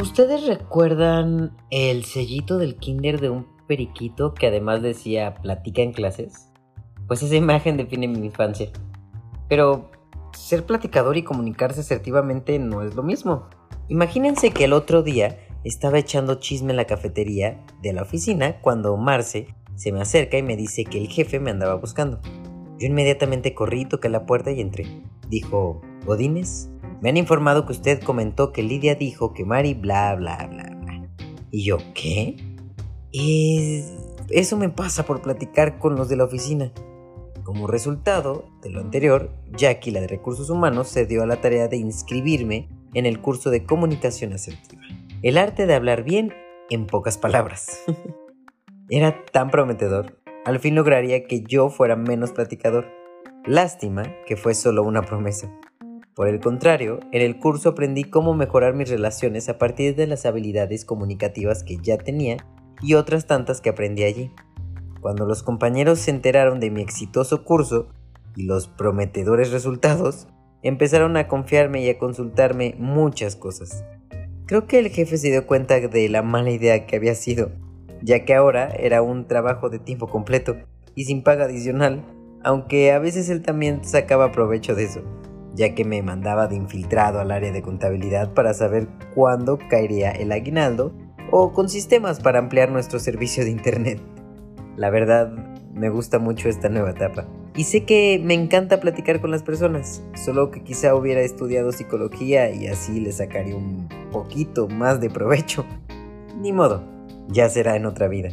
¿Ustedes 0.00 0.46
recuerdan 0.46 1.54
el 1.68 2.06
sellito 2.06 2.56
del 2.56 2.76
kinder 2.76 3.20
de 3.20 3.28
un 3.28 3.46
periquito 3.66 4.32
que 4.32 4.46
además 4.46 4.80
decía 4.80 5.34
platica 5.34 5.82
en 5.82 5.92
clases? 5.92 6.50
Pues 7.06 7.22
esa 7.22 7.36
imagen 7.36 7.76
define 7.76 8.08
mi 8.08 8.24
infancia. 8.24 8.70
Pero 9.46 9.90
ser 10.32 10.64
platicador 10.64 11.18
y 11.18 11.22
comunicarse 11.22 11.80
asertivamente 11.80 12.58
no 12.58 12.82
es 12.82 12.94
lo 12.94 13.02
mismo. 13.02 13.50
Imagínense 13.88 14.52
que 14.52 14.64
el 14.64 14.72
otro 14.72 15.02
día 15.02 15.38
estaba 15.64 15.98
echando 15.98 16.36
chisme 16.36 16.70
en 16.70 16.78
la 16.78 16.86
cafetería 16.86 17.62
de 17.82 17.92
la 17.92 18.02
oficina 18.02 18.58
cuando 18.62 18.96
Marce 18.96 19.48
se 19.74 19.92
me 19.92 20.00
acerca 20.00 20.38
y 20.38 20.42
me 20.42 20.56
dice 20.56 20.84
que 20.84 20.96
el 20.96 21.08
jefe 21.08 21.40
me 21.40 21.50
andaba 21.50 21.74
buscando. 21.74 22.20
Yo 22.78 22.86
inmediatamente 22.86 23.52
corrí, 23.52 23.84
toqué 23.84 24.08
la 24.08 24.24
puerta 24.24 24.50
y 24.50 24.62
entré. 24.62 24.86
Dijo, 25.28 25.82
Godínez, 26.06 26.70
me 27.00 27.08
han 27.08 27.16
informado 27.16 27.66
que 27.66 27.72
usted 27.72 28.02
comentó 28.02 28.52
que 28.52 28.62
Lidia 28.62 28.94
dijo 28.94 29.32
que 29.32 29.44
Mari 29.44 29.74
bla 29.74 30.14
bla 30.14 30.46
bla 30.48 30.76
bla. 30.80 31.08
Y 31.50 31.64
yo, 31.64 31.78
¿qué? 31.94 32.36
Y 33.10 33.82
eso 34.30 34.56
me 34.56 34.68
pasa 34.68 35.04
por 35.04 35.22
platicar 35.22 35.78
con 35.78 35.96
los 35.96 36.08
de 36.08 36.16
la 36.16 36.24
oficina. 36.24 36.72
Como 37.42 37.66
resultado 37.66 38.44
de 38.62 38.70
lo 38.70 38.80
anterior, 38.80 39.32
Jackie, 39.56 39.90
la 39.90 40.00
de 40.00 40.06
recursos 40.06 40.50
humanos, 40.50 40.88
se 40.88 41.06
dio 41.06 41.22
a 41.22 41.26
la 41.26 41.40
tarea 41.40 41.66
de 41.68 41.76
inscribirme 41.76 42.68
en 42.94 43.06
el 43.06 43.20
curso 43.20 43.50
de 43.50 43.64
comunicación 43.64 44.32
asertiva. 44.32 44.82
El 45.22 45.38
arte 45.38 45.66
de 45.66 45.74
hablar 45.74 46.04
bien 46.04 46.32
en 46.70 46.86
pocas 46.86 47.18
palabras. 47.18 47.82
Era 48.88 49.24
tan 49.32 49.50
prometedor. 49.50 50.20
Al 50.44 50.58
fin 50.58 50.74
lograría 50.74 51.24
que 51.24 51.42
yo 51.42 51.70
fuera 51.70 51.96
menos 51.96 52.32
platicador. 52.32 52.86
Lástima 53.44 54.02
que 54.26 54.36
fue 54.36 54.54
solo 54.54 54.82
una 54.82 55.02
promesa. 55.02 55.50
Por 56.14 56.26
el 56.26 56.40
contrario, 56.40 56.98
en 57.12 57.22
el 57.22 57.38
curso 57.38 57.70
aprendí 57.70 58.02
cómo 58.02 58.34
mejorar 58.34 58.74
mis 58.74 58.90
relaciones 58.90 59.48
a 59.48 59.58
partir 59.58 59.94
de 59.94 60.08
las 60.08 60.26
habilidades 60.26 60.84
comunicativas 60.84 61.62
que 61.62 61.76
ya 61.76 61.98
tenía 61.98 62.36
y 62.82 62.94
otras 62.94 63.26
tantas 63.26 63.60
que 63.60 63.70
aprendí 63.70 64.02
allí. 64.02 64.32
Cuando 65.00 65.24
los 65.24 65.44
compañeros 65.44 66.00
se 66.00 66.10
enteraron 66.10 66.58
de 66.58 66.70
mi 66.70 66.82
exitoso 66.82 67.44
curso 67.44 67.88
y 68.34 68.42
los 68.42 68.66
prometedores 68.66 69.52
resultados, 69.52 70.26
empezaron 70.62 71.16
a 71.16 71.28
confiarme 71.28 71.82
y 71.82 71.88
a 71.88 71.98
consultarme 71.98 72.74
muchas 72.78 73.36
cosas. 73.36 73.84
Creo 74.46 74.66
que 74.66 74.80
el 74.80 74.88
jefe 74.88 75.16
se 75.16 75.30
dio 75.30 75.46
cuenta 75.46 75.78
de 75.78 76.08
la 76.08 76.22
mala 76.22 76.50
idea 76.50 76.86
que 76.86 76.96
había 76.96 77.14
sido, 77.14 77.52
ya 78.02 78.24
que 78.24 78.34
ahora 78.34 78.66
era 78.66 79.00
un 79.00 79.28
trabajo 79.28 79.70
de 79.70 79.78
tiempo 79.78 80.08
completo 80.08 80.56
y 80.96 81.04
sin 81.04 81.22
paga 81.22 81.44
adicional, 81.44 82.04
aunque 82.42 82.90
a 82.90 82.98
veces 82.98 83.30
él 83.30 83.42
también 83.42 83.84
sacaba 83.84 84.32
provecho 84.32 84.74
de 84.74 84.84
eso 84.84 85.02
ya 85.54 85.74
que 85.74 85.84
me 85.84 86.02
mandaba 86.02 86.46
de 86.46 86.56
infiltrado 86.56 87.20
al 87.20 87.30
área 87.30 87.52
de 87.52 87.62
contabilidad 87.62 88.32
para 88.34 88.54
saber 88.54 88.88
cuándo 89.14 89.58
caería 89.68 90.10
el 90.10 90.32
aguinaldo 90.32 90.92
o 91.30 91.52
con 91.52 91.68
sistemas 91.68 92.20
para 92.20 92.38
ampliar 92.38 92.70
nuestro 92.70 92.98
servicio 92.98 93.44
de 93.44 93.50
internet. 93.50 94.00
La 94.76 94.90
verdad, 94.90 95.32
me 95.74 95.88
gusta 95.88 96.18
mucho 96.18 96.48
esta 96.48 96.68
nueva 96.68 96.90
etapa. 96.90 97.26
Y 97.56 97.64
sé 97.64 97.84
que 97.84 98.20
me 98.22 98.34
encanta 98.34 98.80
platicar 98.80 99.20
con 99.20 99.30
las 99.30 99.42
personas, 99.42 100.02
solo 100.14 100.50
que 100.50 100.62
quizá 100.62 100.94
hubiera 100.94 101.20
estudiado 101.20 101.72
psicología 101.72 102.50
y 102.50 102.68
así 102.68 103.00
le 103.00 103.12
sacaría 103.12 103.56
un 103.56 103.88
poquito 104.12 104.68
más 104.68 105.00
de 105.00 105.10
provecho. 105.10 105.64
Ni 106.40 106.52
modo, 106.52 106.82
ya 107.28 107.48
será 107.48 107.76
en 107.76 107.86
otra 107.86 108.08
vida. 108.08 108.30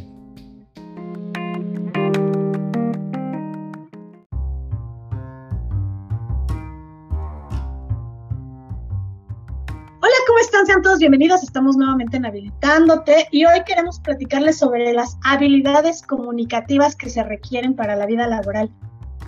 Bienvenidos. 10.98 11.44
Estamos 11.44 11.76
nuevamente 11.76 12.16
en 12.16 12.26
Habilitándote 12.26 13.28
y 13.30 13.44
hoy 13.44 13.62
queremos 13.64 14.00
platicarles 14.00 14.58
sobre 14.58 14.92
las 14.92 15.16
habilidades 15.22 16.02
comunicativas 16.02 16.96
que 16.96 17.08
se 17.08 17.22
requieren 17.22 17.76
para 17.76 17.94
la 17.94 18.06
vida 18.06 18.26
laboral. 18.26 18.70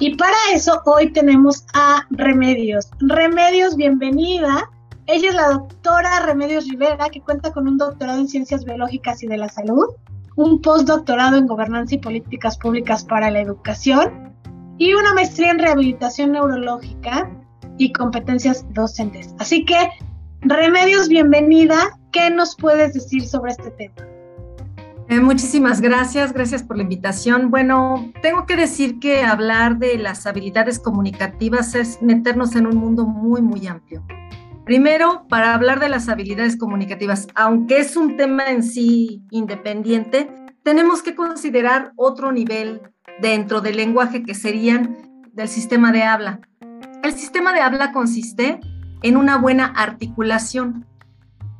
Y 0.01 0.17
para 0.17 0.37
eso 0.53 0.83
hoy 0.85 1.13
tenemos 1.13 1.65
a 1.73 2.07
Remedios. 2.11 2.91
Remedios, 2.99 3.77
bienvenida. 3.77 4.69
Ella 5.07 5.29
es 5.29 5.35
la 5.35 5.51
doctora 5.51 6.21
Remedios 6.27 6.67
Rivera, 6.69 7.09
que 7.09 7.21
cuenta 7.21 7.53
con 7.53 7.69
un 7.69 7.79
doctorado 7.79 8.19
en 8.19 8.29
Ciencias 8.29 8.65
Biológicas 8.65 9.23
y 9.23 9.29
de 9.29 9.37
la 9.37 9.49
Salud, 9.49 9.87
un 10.37 10.61
postdoctorado 10.61 11.37
en 11.37 11.47
Gobernanza 11.47 11.95
y 11.95 11.99
Políticas 11.99 12.59
Públicas 12.59 13.05
para 13.05 13.31
la 13.31 13.41
Educación 13.41 14.35
y 14.79 14.95
una 14.95 15.15
maestría 15.15 15.53
en 15.53 15.61
Rehabilitación 15.61 16.33
Neurológica 16.33 17.31
y 17.79 17.93
competencias 17.93 18.67
docentes. 18.73 19.35
Así 19.39 19.65
que 19.65 19.77
Remedios, 20.43 21.09
bienvenida. 21.09 21.99
¿Qué 22.13 22.31
nos 22.31 22.57
puedes 22.57 22.95
decir 22.95 23.27
sobre 23.27 23.53
este 23.53 23.71
tema? 23.73 23.95
Eh, 25.09 25.21
muchísimas 25.21 25.83
gracias, 25.83 26.33
gracias 26.33 26.63
por 26.63 26.79
la 26.79 26.83
invitación. 26.83 27.51
Bueno, 27.51 28.11
tengo 28.23 28.47
que 28.47 28.57
decir 28.57 28.99
que 29.01 29.23
hablar 29.23 29.79
de 29.79 29.99
las 29.99 30.27
habilidades 30.27 30.79
comunicativas 30.79 31.75
es 31.75 32.01
meternos 32.01 32.57
en 32.57 32.67
un 32.67 32.77
mundo 32.77 33.05
muy, 33.05 33.43
muy 33.43 33.67
amplio. 33.67 34.03
Primero, 34.65 35.27
para 35.29 35.53
hablar 35.53 35.79
de 35.79 35.91
las 35.91 36.09
habilidades 36.09 36.57
comunicativas, 36.57 37.27
aunque 37.35 37.79
es 37.79 37.97
un 37.97 38.17
tema 38.17 38.47
en 38.47 38.63
sí 38.63 39.23
independiente, 39.31 40.31
tenemos 40.63 41.03
que 41.03 41.15
considerar 41.15 41.93
otro 41.97 42.33
nivel 42.33 42.81
dentro 43.21 43.61
del 43.61 43.77
lenguaje 43.77 44.23
que 44.23 44.35
serían 44.35 44.97
del 45.33 45.49
sistema 45.49 45.93
de 45.93 46.05
habla. 46.05 46.41
El 47.03 47.13
sistema 47.13 47.53
de 47.53 47.61
habla 47.61 47.93
consiste 47.93 48.61
en 49.03 49.17
una 49.17 49.39
buena 49.39 49.67
articulación, 49.67 50.87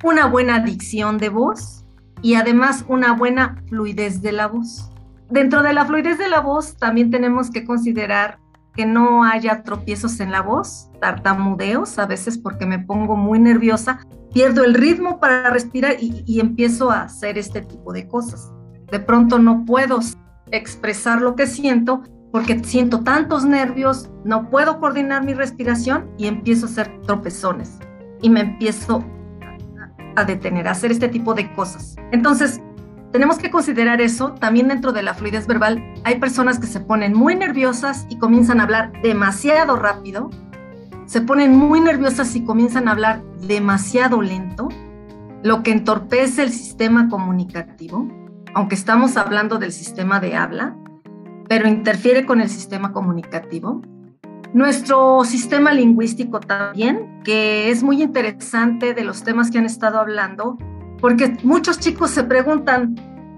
una 0.05 0.27
buena 0.27 0.61
dicción 0.61 1.19
de 1.19 1.29
voz 1.29 1.85
y 2.23 2.35
además 2.35 2.85
una 2.89 3.13
buena 3.13 3.63
fluidez 3.69 4.23
de 4.23 4.33
la 4.33 4.47
voz. 4.47 4.91
Dentro 5.31 5.63
de 5.63 5.73
la 5.73 5.85
fluidez 5.85 6.19
de 6.19 6.29
la 6.29 6.41
voz 6.41 6.77
también 6.77 7.11
tenemos 7.11 7.51
que 7.51 7.65
considerar 7.65 8.39
que 8.75 8.87
no 8.87 9.25
haya 9.25 9.63
tropiezos 9.63 10.21
en 10.21 10.31
la 10.31 10.43
voz, 10.43 10.91
tartamudeos, 11.01 11.99
a 11.99 12.07
veces 12.07 12.39
porque 12.39 12.67
me 12.67 12.79
pongo 12.79 13.17
muy 13.17 13.39
nerviosa, 13.39 14.07
pierdo 14.33 14.65
el 14.65 14.75
ritmo 14.75 15.19
para 15.19 15.51
respirar 15.51 15.97
y, 16.01 16.23
y 16.27 16.41
empiezo 16.41 16.91
a 16.91 17.03
hacer 17.03 17.37
este 17.37 17.63
tipo 17.63 17.93
de 17.93 18.07
cosas. 18.07 18.53
De 18.91 19.01
pronto 19.01 19.39
no 19.39 19.65
puedo 19.65 20.01
expresar 20.51 21.21
lo 21.21 21.37
que 21.37 21.47
siento 21.47 22.03
porque 22.33 22.63
siento 22.65 23.01
tantos 23.01 23.45
nervios, 23.45 24.11
no 24.25 24.49
puedo 24.51 24.79
coordinar 24.79 25.25
mi 25.25 25.35
respiración 25.35 26.11
y 26.17 26.27
empiezo 26.27 26.67
a 26.67 26.69
hacer 26.71 27.01
tropezones 27.03 27.79
y 28.23 28.31
me 28.31 28.41
empiezo 28.41 29.05
a 30.17 30.25
detener, 30.25 30.69
a 30.69 30.73
hacer 30.73 30.91
este 30.91 31.09
tipo 31.09 31.35
de 31.35 31.53
cosas. 31.53 31.97
Entonces, 32.13 32.61
tenemos 33.13 33.39
que 33.39 33.51
considerar 33.51 34.01
eso. 34.01 34.33
También 34.35 34.69
dentro 34.69 34.93
de 34.93 35.03
la 35.03 35.15
fluidez 35.15 35.47
verbal 35.47 35.83
hay 36.05 36.19
personas 36.19 36.59
que 36.59 36.67
se 36.67 36.81
ponen 36.81 37.15
muy 37.15 37.35
nerviosas 37.35 38.07
y 38.09 38.19
comienzan 38.19 38.61
a 38.61 38.65
hablar 38.65 38.93
demasiado 39.03 39.77
rápido. 39.77 40.31
Se 41.07 41.21
ponen 41.21 41.57
muy 41.57 41.81
nerviosas 41.81 42.37
y 42.37 42.45
comienzan 42.45 42.87
a 42.87 42.93
hablar 42.93 43.25
demasiado 43.41 44.23
lento, 44.23 44.69
lo 45.43 45.63
que 45.65 45.73
entorpece 45.73 46.43
el 46.43 46.51
sistema 46.51 47.09
comunicativo, 47.09 48.07
aunque 48.55 48.77
estamos 48.77 49.17
hablando 49.17 49.59
del 49.59 49.73
sistema 49.73 50.21
de 50.21 50.37
habla 50.37 50.77
pero 51.51 51.67
interfiere 51.67 52.25
con 52.25 52.41
el 52.41 52.49
sistema 52.49 52.93
comunicativo. 52.93 53.83
Nuestro 54.55 55.25
sistema 55.25 55.73
lingüístico 55.73 56.39
también, 56.39 57.21
que 57.25 57.71
es 57.71 57.83
muy 57.83 58.05
interesante 58.05 58.95
de 58.95 59.03
los 59.03 59.25
temas 59.25 59.51
que 59.51 59.59
han 59.59 59.67
estado 59.67 59.99
hablando, 59.99 60.57
porque 61.01 61.37
muchos 61.43 61.81
chicos 61.81 62.13
se 62.13 62.23
preguntan, 62.23 62.95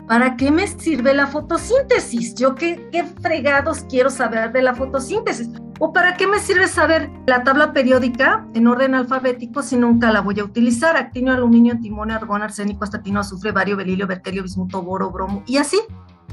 ¿para 0.07 0.37
qué 0.37 0.51
me 0.51 0.67
sirve 0.67 1.15
la 1.15 1.27
fotosíntesis? 1.27 2.35
¿Yo 2.35 2.55
qué, 2.55 2.87
qué 2.93 3.05
fregados 3.05 3.87
quiero 3.89 4.11
saber 4.11 4.53
de 4.53 4.61
la 4.61 4.75
fotosíntesis? 4.75 5.49
¿O 5.79 5.95
para 5.95 6.15
qué 6.19 6.27
me 6.27 6.39
sirve 6.39 6.69
saber 6.69 7.09
la 7.27 7.45
tabla 7.45 7.73
periódica 7.73 8.47
en 8.53 8.67
orden 8.67 8.95
alfabético 8.95 9.63
si 9.63 9.79
nunca 9.79 10.13
la 10.13 10.21
voy 10.21 10.39
a 10.39 10.45
utilizar? 10.45 10.99
Actinio, 10.99 11.33
aluminio, 11.33 11.73
antimonio, 11.73 12.17
argón, 12.17 12.43
arsénico, 12.43 12.85
estatino, 12.85 13.21
azufre, 13.21 13.53
bario, 13.53 13.75
belilio, 13.75 14.07
berterio, 14.07 14.43
bismuto, 14.43 14.83
boro, 14.83 15.11
bromo 15.11 15.43
y 15.47 15.57
así. 15.57 15.81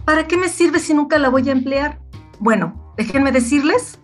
¿Para 0.10 0.26
qué 0.26 0.38
me 0.38 0.50
sirve 0.50 0.80
si 0.80 0.96
nunca 0.96 1.20
la 1.20 1.30
voy 1.30 1.48
a 1.50 1.52
emplear? 1.52 2.00
Bueno, 2.40 2.96
déjenme 2.98 3.32
decirles 3.32 4.00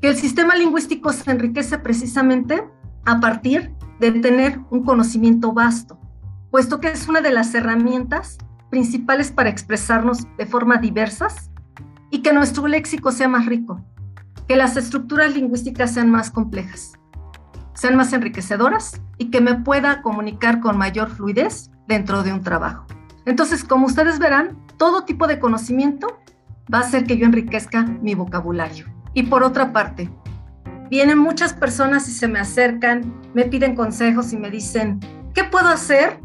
que 0.00 0.06
el 0.06 0.16
sistema 0.16 0.54
lingüístico 0.54 1.12
se 1.12 1.28
enriquece 1.28 1.78
precisamente 1.78 2.62
a 3.06 3.18
partir 3.18 3.74
de 3.98 4.12
tener 4.12 4.60
un 4.70 4.84
conocimiento 4.84 5.52
vasto, 5.52 5.98
puesto 6.52 6.78
que 6.78 6.92
es 6.92 7.08
una 7.08 7.22
de 7.22 7.32
las 7.32 7.52
herramientas 7.56 8.38
principales 8.70 9.32
para 9.32 9.48
expresarnos 9.48 10.28
de 10.38 10.46
forma 10.46 10.76
diversas 10.76 11.50
y 12.12 12.22
que 12.22 12.32
nuestro 12.32 12.68
léxico 12.68 13.10
sea 13.10 13.26
más 13.26 13.46
rico, 13.46 13.84
que 14.46 14.54
las 14.54 14.76
estructuras 14.76 15.34
lingüísticas 15.34 15.92
sean 15.92 16.08
más 16.08 16.30
complejas, 16.30 16.92
sean 17.74 17.96
más 17.96 18.12
enriquecedoras 18.12 19.02
y 19.18 19.32
que 19.32 19.40
me 19.40 19.56
pueda 19.56 20.02
comunicar 20.02 20.60
con 20.60 20.78
mayor 20.78 21.10
fluidez 21.10 21.68
dentro 21.88 22.22
de 22.22 22.32
un 22.32 22.44
trabajo. 22.44 22.86
Entonces, 23.24 23.64
como 23.64 23.86
ustedes 23.86 24.18
verán, 24.18 24.56
todo 24.76 25.04
tipo 25.04 25.26
de 25.26 25.38
conocimiento 25.38 26.18
va 26.72 26.78
a 26.78 26.82
hacer 26.82 27.04
que 27.04 27.16
yo 27.16 27.26
enriquezca 27.26 27.82
mi 27.82 28.14
vocabulario. 28.14 28.86
Y 29.14 29.24
por 29.24 29.42
otra 29.42 29.72
parte, 29.72 30.10
vienen 30.90 31.18
muchas 31.18 31.52
personas 31.52 32.08
y 32.08 32.12
se 32.12 32.28
me 32.28 32.38
acercan, 32.38 33.14
me 33.34 33.44
piden 33.44 33.74
consejos 33.74 34.32
y 34.32 34.36
me 34.36 34.50
dicen, 34.50 35.00
¿qué 35.34 35.44
puedo 35.44 35.68
hacer 35.68 36.20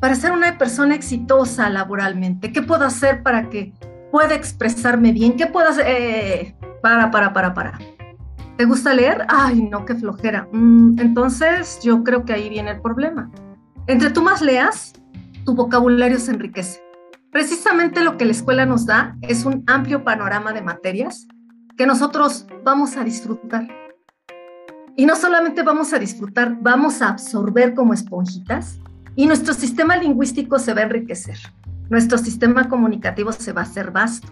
para 0.00 0.14
ser 0.14 0.32
una 0.32 0.56
persona 0.58 0.94
exitosa 0.94 1.68
laboralmente? 1.70 2.52
¿Qué 2.52 2.62
puedo 2.62 2.84
hacer 2.84 3.22
para 3.22 3.48
que 3.48 3.72
pueda 4.12 4.34
expresarme 4.34 5.12
bien? 5.12 5.36
¿Qué 5.36 5.46
puedo 5.46 5.68
hacer? 5.68 5.86
Eh, 5.88 6.56
para, 6.82 7.10
para, 7.10 7.32
para, 7.32 7.54
para. 7.54 7.78
¿Te 8.56 8.64
gusta 8.64 8.94
leer? 8.94 9.26
Ay, 9.28 9.62
no, 9.62 9.84
qué 9.84 9.94
flojera. 9.94 10.48
Mm, 10.52 10.98
entonces, 10.98 11.78
yo 11.82 12.02
creo 12.02 12.24
que 12.24 12.32
ahí 12.32 12.48
viene 12.48 12.70
el 12.70 12.80
problema. 12.80 13.30
Entre 13.86 14.10
tú 14.10 14.22
más 14.22 14.40
leas, 14.40 14.94
tu 15.46 15.54
vocabulario 15.54 16.18
se 16.18 16.32
enriquece. 16.32 16.82
Precisamente 17.30 18.02
lo 18.02 18.18
que 18.18 18.24
la 18.24 18.32
escuela 18.32 18.66
nos 18.66 18.84
da 18.84 19.16
es 19.22 19.44
un 19.44 19.62
amplio 19.66 20.04
panorama 20.04 20.52
de 20.52 20.60
materias 20.60 21.28
que 21.78 21.86
nosotros 21.86 22.46
vamos 22.64 22.96
a 22.96 23.04
disfrutar. 23.04 23.68
Y 24.96 25.06
no 25.06 25.14
solamente 25.14 25.62
vamos 25.62 25.92
a 25.92 25.98
disfrutar, 25.98 26.56
vamos 26.60 27.00
a 27.00 27.10
absorber 27.10 27.74
como 27.74 27.94
esponjitas 27.94 28.80
y 29.14 29.26
nuestro 29.26 29.54
sistema 29.54 29.96
lingüístico 29.96 30.58
se 30.58 30.74
va 30.74 30.80
a 30.80 30.84
enriquecer. 30.84 31.38
Nuestro 31.88 32.18
sistema 32.18 32.68
comunicativo 32.68 33.30
se 33.30 33.52
va 33.52 33.60
a 33.60 33.64
hacer 33.64 33.92
vasto 33.92 34.28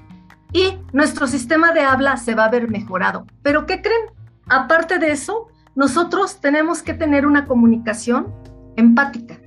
y 0.53 0.79
nuestro 0.93 1.27
sistema 1.27 1.73
de 1.73 1.81
habla 1.81 2.17
se 2.17 2.35
va 2.35 2.47
a 2.47 2.51
ver 2.51 2.69
mejorado. 2.69 3.27
Pero 3.43 3.67
¿qué 3.67 3.81
creen? 3.83 4.07
Aparte 4.49 4.99
de 4.99 5.13
eso, 5.13 5.47
nosotros 5.77 6.41
tenemos 6.41 6.83
que 6.83 6.95
tener 6.95 7.27
una 7.27 7.45
comunicación 7.45 8.35
empática, 8.77 9.39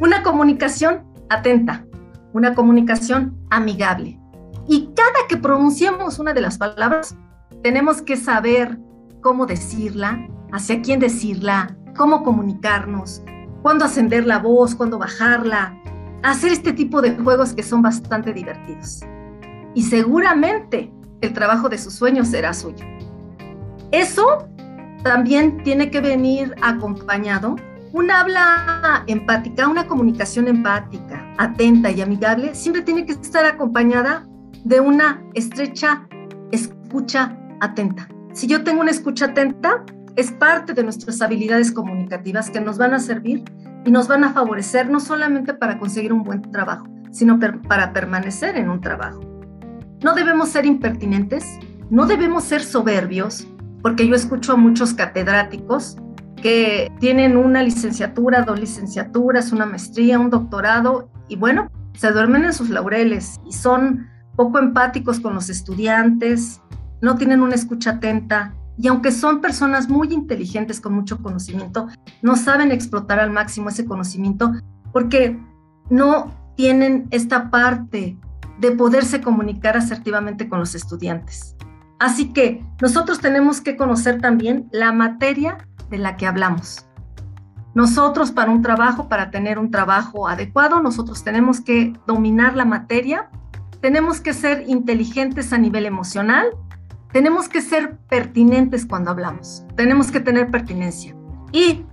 una 0.00 0.22
comunicación 0.22 1.04
atenta, 1.28 1.84
una 2.32 2.54
comunicación 2.54 3.38
amigable. 3.50 4.20
Y 4.68 4.90
cada 4.94 5.26
que 5.28 5.36
pronunciemos 5.36 6.18
una 6.18 6.34
de 6.34 6.40
las 6.40 6.58
palabras, 6.58 7.16
tenemos 7.62 8.02
que 8.02 8.16
saber 8.16 8.78
cómo 9.22 9.46
decirla, 9.46 10.26
hacia 10.52 10.82
quién 10.82 11.00
decirla, 11.00 11.76
cómo 11.96 12.22
comunicarnos, 12.22 13.22
cuándo 13.62 13.84
ascender 13.84 14.26
la 14.26 14.38
voz, 14.38 14.74
cuándo 14.74 14.98
bajarla, 14.98 15.76
hacer 16.22 16.52
este 16.52 16.72
tipo 16.72 17.00
de 17.00 17.16
juegos 17.16 17.52
que 17.52 17.62
son 17.62 17.82
bastante 17.82 18.32
divertidos 18.32 19.02
y 19.76 19.82
seguramente 19.82 20.90
el 21.20 21.34
trabajo 21.34 21.68
de 21.68 21.76
sus 21.76 21.92
sueños 21.92 22.28
será 22.28 22.54
suyo. 22.54 22.84
Eso 23.92 24.48
también 25.04 25.62
tiene 25.62 25.90
que 25.90 26.00
venir 26.00 26.54
acompañado 26.62 27.56
una 27.96 28.20
habla 28.20 29.04
empática, 29.06 29.66
una 29.66 29.86
comunicación 29.86 30.48
empática, 30.48 31.34
atenta 31.38 31.90
y 31.90 32.02
amigable, 32.02 32.54
siempre 32.54 32.82
tiene 32.82 33.06
que 33.06 33.12
estar 33.12 33.46
acompañada 33.46 34.26
de 34.64 34.80
una 34.80 35.24
estrecha 35.32 36.06
escucha 36.52 37.34
atenta. 37.60 38.06
Si 38.34 38.46
yo 38.46 38.62
tengo 38.64 38.82
una 38.82 38.90
escucha 38.90 39.26
atenta, 39.26 39.82
es 40.14 40.30
parte 40.30 40.74
de 40.74 40.82
nuestras 40.82 41.22
habilidades 41.22 41.72
comunicativas 41.72 42.50
que 42.50 42.60
nos 42.60 42.76
van 42.76 42.92
a 42.92 42.98
servir 42.98 43.44
y 43.86 43.90
nos 43.90 44.08
van 44.08 44.24
a 44.24 44.34
favorecer 44.34 44.90
no 44.90 45.00
solamente 45.00 45.54
para 45.54 45.78
conseguir 45.78 46.12
un 46.12 46.22
buen 46.22 46.42
trabajo, 46.42 46.86
sino 47.12 47.40
para 47.66 47.94
permanecer 47.94 48.58
en 48.58 48.68
un 48.68 48.82
trabajo. 48.82 49.20
No 50.04 50.12
debemos 50.12 50.50
ser 50.50 50.66
impertinentes, 50.66 51.46
no 51.88 52.04
debemos 52.04 52.44
ser 52.44 52.62
soberbios, 52.62 53.46
porque 53.80 54.06
yo 54.06 54.14
escucho 54.14 54.52
a 54.52 54.56
muchos 54.56 54.92
catedráticos 54.92 55.96
que 56.46 56.92
tienen 57.00 57.36
una 57.36 57.60
licenciatura, 57.60 58.42
dos 58.42 58.60
licenciaturas, 58.60 59.50
una 59.50 59.66
maestría, 59.66 60.20
un 60.20 60.30
doctorado, 60.30 61.10
y 61.26 61.34
bueno, 61.34 61.68
se 61.94 62.12
duermen 62.12 62.44
en 62.44 62.52
sus 62.52 62.70
laureles 62.70 63.40
y 63.44 63.52
son 63.52 64.06
poco 64.36 64.60
empáticos 64.60 65.18
con 65.18 65.34
los 65.34 65.50
estudiantes, 65.50 66.62
no 67.02 67.16
tienen 67.16 67.42
una 67.42 67.56
escucha 67.56 67.90
atenta, 67.90 68.54
y 68.78 68.86
aunque 68.86 69.10
son 69.10 69.40
personas 69.40 69.88
muy 69.88 70.14
inteligentes 70.14 70.80
con 70.80 70.92
mucho 70.92 71.20
conocimiento, 71.20 71.88
no 72.22 72.36
saben 72.36 72.70
explotar 72.70 73.18
al 73.18 73.32
máximo 73.32 73.70
ese 73.70 73.84
conocimiento 73.84 74.52
porque 74.92 75.36
no 75.90 76.32
tienen 76.54 77.08
esta 77.10 77.50
parte 77.50 78.16
de 78.60 78.70
poderse 78.70 79.20
comunicar 79.20 79.76
asertivamente 79.76 80.48
con 80.48 80.60
los 80.60 80.76
estudiantes. 80.76 81.56
Así 81.98 82.32
que 82.32 82.64
nosotros 82.80 83.18
tenemos 83.18 83.60
que 83.60 83.76
conocer 83.76 84.20
también 84.20 84.68
la 84.70 84.92
materia 84.92 85.58
de 85.90 85.98
la 85.98 86.16
que 86.16 86.26
hablamos. 86.26 86.86
Nosotros 87.74 88.32
para 88.32 88.50
un 88.50 88.62
trabajo, 88.62 89.08
para 89.08 89.30
tener 89.30 89.58
un 89.58 89.70
trabajo 89.70 90.28
adecuado, 90.28 90.80
nosotros 90.80 91.22
tenemos 91.24 91.60
que 91.60 91.92
dominar 92.06 92.56
la 92.56 92.64
materia, 92.64 93.28
tenemos 93.80 94.20
que 94.20 94.32
ser 94.32 94.64
inteligentes 94.66 95.52
a 95.52 95.58
nivel 95.58 95.84
emocional, 95.84 96.46
tenemos 97.12 97.48
que 97.48 97.60
ser 97.60 97.98
pertinentes 98.08 98.86
cuando 98.86 99.10
hablamos, 99.10 99.64
tenemos 99.76 100.10
que 100.10 100.20
tener 100.20 100.50
pertinencia. 100.50 101.14
Y 101.52 101.84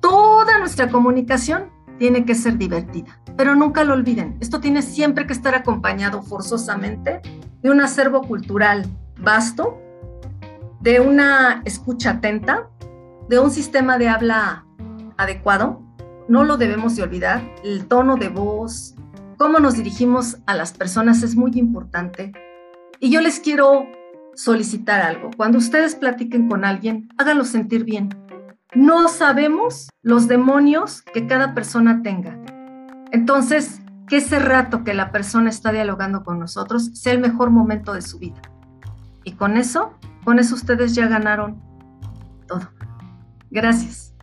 toda 0.00 0.58
nuestra 0.58 0.88
comunicación 0.88 1.70
tiene 1.98 2.24
que 2.24 2.34
ser 2.34 2.58
divertida. 2.58 3.20
Pero 3.36 3.54
nunca 3.54 3.84
lo 3.84 3.94
olviden, 3.94 4.36
esto 4.40 4.60
tiene 4.60 4.82
siempre 4.82 5.26
que 5.26 5.32
estar 5.32 5.54
acompañado 5.54 6.22
forzosamente 6.22 7.20
de 7.62 7.70
un 7.70 7.80
acervo 7.80 8.22
cultural 8.22 8.86
vasto, 9.20 9.78
de 10.80 11.00
una 11.00 11.62
escucha 11.64 12.10
atenta, 12.10 12.68
de 13.28 13.38
un 13.38 13.50
sistema 13.50 13.98
de 13.98 14.08
habla 14.08 14.66
adecuado. 15.16 15.82
No 16.28 16.44
lo 16.44 16.56
debemos 16.56 16.96
de 16.96 17.02
olvidar, 17.02 17.42
el 17.64 17.86
tono 17.86 18.16
de 18.16 18.28
voz, 18.28 18.94
cómo 19.38 19.58
nos 19.58 19.74
dirigimos 19.74 20.38
a 20.46 20.54
las 20.54 20.72
personas 20.72 21.22
es 21.22 21.36
muy 21.36 21.52
importante. 21.54 22.32
Y 23.00 23.10
yo 23.10 23.20
les 23.20 23.40
quiero 23.40 23.84
solicitar 24.34 25.00
algo. 25.00 25.30
Cuando 25.36 25.58
ustedes 25.58 25.94
platiquen 25.94 26.48
con 26.48 26.64
alguien, 26.64 27.08
háganlo 27.16 27.44
sentir 27.44 27.84
bien 27.84 28.10
no 28.74 29.08
sabemos 29.08 29.88
los 30.02 30.28
demonios 30.28 31.02
que 31.02 31.26
cada 31.26 31.54
persona 31.54 32.02
tenga. 32.02 32.38
Entonces, 33.12 33.80
que 34.06 34.18
ese 34.18 34.38
rato 34.38 34.84
que 34.84 34.94
la 34.94 35.10
persona 35.10 35.48
está 35.48 35.72
dialogando 35.72 36.22
con 36.22 36.38
nosotros 36.38 36.90
sea 36.94 37.12
el 37.12 37.20
mejor 37.20 37.50
momento 37.50 37.94
de 37.94 38.02
su 38.02 38.18
vida. 38.18 38.40
Y 39.24 39.32
con 39.32 39.56
eso, 39.56 39.94
con 40.24 40.38
eso 40.38 40.54
ustedes 40.54 40.94
ya 40.94 41.08
ganaron 41.08 41.62
todo. 42.46 42.70
Gracias. 43.50 44.14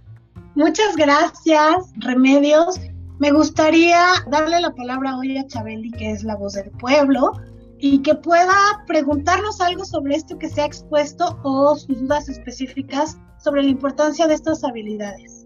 Muchas 0.56 0.96
gracias, 0.96 1.92
Remedios. 1.98 2.80
Me 3.20 3.32
gustaría 3.32 4.06
darle 4.30 4.60
la 4.62 4.74
palabra 4.74 5.18
hoy 5.18 5.38
a 5.38 5.48
Chabeli, 5.48 5.92
que 5.92 6.12
es 6.12 6.24
la 6.24 6.36
voz 6.36 6.54
del 6.54 6.70
pueblo, 6.72 7.32
y 7.80 8.02
que 8.02 8.16
pueda 8.16 8.56
preguntarnos 8.88 9.60
algo 9.62 9.86
sobre 9.86 10.16
esto 10.16 10.38
que 10.38 10.50
se 10.50 10.62
ha 10.62 10.66
expuesto 10.66 11.40
o 11.44 11.76
sus 11.76 12.00
dudas 12.02 12.30
específicas 12.30 13.18
sobre 13.38 13.64
la 13.64 13.70
importancia 13.70 14.28
de 14.28 14.34
estas 14.34 14.64
habilidades. 14.64 15.46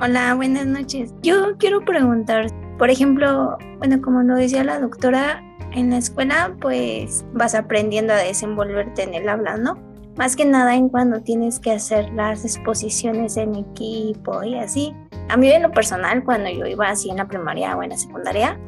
Hola, 0.00 0.34
buenas 0.34 0.66
noches. 0.66 1.14
Yo 1.22 1.56
quiero 1.58 1.84
preguntar, 1.84 2.46
por 2.78 2.90
ejemplo, 2.90 3.56
bueno, 3.78 4.00
como 4.02 4.22
lo 4.22 4.34
decía 4.34 4.64
la 4.64 4.80
doctora, 4.80 5.42
en 5.72 5.90
la 5.90 5.98
escuela 5.98 6.56
pues 6.60 7.24
vas 7.32 7.54
aprendiendo 7.54 8.12
a 8.12 8.16
desenvolverte 8.16 9.02
en 9.02 9.14
el 9.14 9.28
habla, 9.28 9.56
¿no? 9.56 9.78
Más 10.16 10.36
que 10.36 10.44
nada 10.44 10.74
en 10.74 10.88
cuando 10.88 11.20
tienes 11.20 11.58
que 11.58 11.72
hacer 11.72 12.12
las 12.12 12.44
exposiciones 12.44 13.36
en 13.36 13.54
equipo 13.54 14.42
y 14.42 14.56
así. 14.56 14.94
A 15.28 15.36
mí 15.36 15.50
en 15.50 15.62
lo 15.62 15.70
personal, 15.70 16.22
cuando 16.24 16.50
yo 16.50 16.66
iba 16.66 16.88
así 16.88 17.10
en 17.10 17.16
la 17.16 17.26
primaria 17.26 17.76
o 17.76 17.82
en 17.82 17.90
la 17.90 17.96
secundaria, 17.96 18.58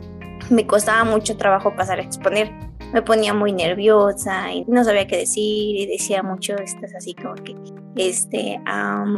me 0.50 0.66
costaba 0.66 1.04
mucho 1.04 1.36
trabajo 1.36 1.74
pasar 1.76 1.98
a 1.98 2.02
exponer. 2.02 2.50
Me 2.92 3.02
ponía 3.02 3.34
muy 3.34 3.52
nerviosa 3.52 4.52
y 4.52 4.64
no 4.66 4.84
sabía 4.84 5.06
qué 5.06 5.18
decir 5.18 5.76
y 5.76 5.86
decía 5.86 6.22
mucho 6.22 6.56
estas 6.56 6.94
así 6.94 7.14
como 7.14 7.34
que 7.34 7.56
este 7.96 8.60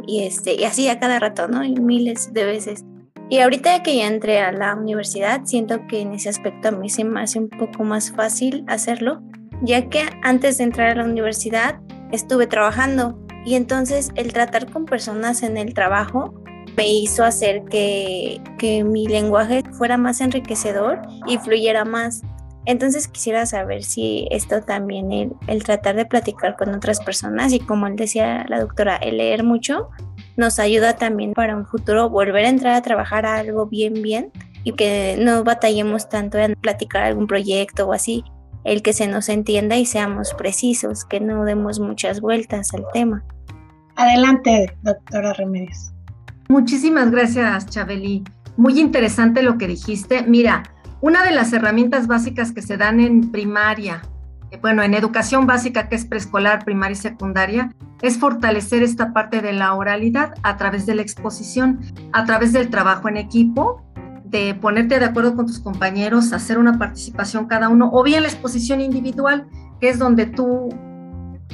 y 0.06 0.24
este 0.24 0.54
y 0.54 0.64
así 0.64 0.88
a 0.88 0.98
cada 0.98 1.18
rato 1.18 1.46
no 1.46 1.62
y 1.62 1.74
miles 1.74 2.32
de 2.32 2.44
veces. 2.44 2.84
Y 3.28 3.40
ahorita 3.40 3.82
que 3.82 3.96
ya 3.96 4.06
entré 4.06 4.40
a 4.40 4.52
la 4.52 4.74
universidad 4.74 5.42
siento 5.44 5.86
que 5.88 6.00
en 6.00 6.14
ese 6.14 6.28
aspecto 6.28 6.68
a 6.68 6.72
mí 6.72 6.88
se 6.88 7.04
me 7.04 7.20
hace 7.20 7.38
un 7.38 7.48
poco 7.48 7.84
más 7.84 8.12
fácil 8.12 8.64
hacerlo 8.66 9.20
ya 9.62 9.88
que 9.88 10.04
antes 10.22 10.58
de 10.58 10.64
entrar 10.64 10.90
a 10.90 10.94
la 10.96 11.04
universidad 11.04 11.80
estuve 12.12 12.46
trabajando 12.46 13.18
y 13.44 13.54
entonces 13.54 14.10
el 14.14 14.32
tratar 14.32 14.70
con 14.70 14.86
personas 14.86 15.42
en 15.42 15.56
el 15.56 15.74
trabajo 15.74 16.34
me 16.76 16.88
hizo 16.88 17.24
hacer 17.24 17.64
que, 17.64 18.40
que 18.58 18.84
mi 18.84 19.06
lenguaje 19.06 19.62
fuera 19.72 19.96
más 19.96 20.20
enriquecedor 20.20 21.00
y 21.26 21.38
fluyera 21.38 21.84
más. 21.84 22.22
Entonces 22.66 23.06
quisiera 23.06 23.46
saber 23.46 23.84
si 23.84 24.26
esto 24.30 24.60
también, 24.60 25.32
el, 25.46 25.62
tratar 25.62 25.94
de 25.94 26.04
platicar 26.04 26.56
con 26.56 26.74
otras 26.74 27.00
personas 27.00 27.52
y 27.52 27.60
como 27.60 27.88
decía 27.90 28.44
la 28.48 28.58
doctora, 28.58 28.96
el 28.96 29.18
leer 29.18 29.44
mucho, 29.44 29.88
nos 30.36 30.58
ayuda 30.58 30.96
también 30.96 31.32
para 31.32 31.56
un 31.56 31.64
futuro 31.64 32.10
volver 32.10 32.44
a 32.44 32.48
entrar 32.48 32.74
a 32.74 32.82
trabajar 32.82 33.24
a 33.24 33.36
algo 33.36 33.66
bien, 33.66 34.02
bien 34.02 34.32
y 34.64 34.72
que 34.72 35.16
no 35.20 35.44
batallemos 35.44 36.08
tanto 36.08 36.38
en 36.38 36.56
platicar 36.56 37.04
algún 37.04 37.28
proyecto 37.28 37.86
o 37.86 37.92
así, 37.92 38.24
el 38.66 38.82
que 38.82 38.92
se 38.92 39.06
nos 39.06 39.28
entienda 39.28 39.76
y 39.76 39.86
seamos 39.86 40.34
precisos, 40.34 41.04
que 41.04 41.20
no 41.20 41.44
demos 41.44 41.78
muchas 41.78 42.20
vueltas 42.20 42.74
al 42.74 42.84
tema. 42.92 43.24
Adelante, 43.94 44.76
doctora 44.82 45.32
Remedios. 45.32 45.92
Muchísimas 46.48 47.10
gracias, 47.10 47.66
Chabeli. 47.66 48.24
Muy 48.56 48.80
interesante 48.80 49.42
lo 49.42 49.56
que 49.56 49.68
dijiste. 49.68 50.22
Mira, 50.22 50.64
una 51.00 51.24
de 51.24 51.30
las 51.30 51.52
herramientas 51.52 52.08
básicas 52.08 52.52
que 52.52 52.60
se 52.60 52.76
dan 52.76 52.98
en 52.98 53.30
primaria, 53.30 54.02
eh, 54.50 54.58
bueno, 54.60 54.82
en 54.82 54.94
educación 54.94 55.46
básica 55.46 55.88
que 55.88 55.94
es 55.94 56.04
preescolar, 56.04 56.64
primaria 56.64 56.94
y 56.94 56.96
secundaria, 56.96 57.72
es 58.02 58.18
fortalecer 58.18 58.82
esta 58.82 59.12
parte 59.12 59.42
de 59.42 59.52
la 59.52 59.74
oralidad 59.74 60.34
a 60.42 60.56
través 60.56 60.86
de 60.86 60.96
la 60.96 61.02
exposición, 61.02 61.80
a 62.12 62.24
través 62.24 62.52
del 62.52 62.68
trabajo 62.68 63.08
en 63.08 63.16
equipo, 63.16 63.85
ponerte 64.60 64.98
de 64.98 65.04
acuerdo 65.04 65.36
con 65.36 65.46
tus 65.46 65.58
compañeros, 65.58 66.32
hacer 66.32 66.58
una 66.58 66.78
participación 66.78 67.46
cada 67.46 67.68
uno, 67.68 67.90
o 67.92 68.02
bien 68.02 68.22
la 68.22 68.28
exposición 68.28 68.80
individual, 68.80 69.48
que 69.80 69.88
es 69.88 69.98
donde 69.98 70.26
tú 70.26 70.68